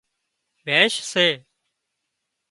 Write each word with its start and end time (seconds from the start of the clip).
ڀيينش 0.65 0.95
سي 1.11 1.27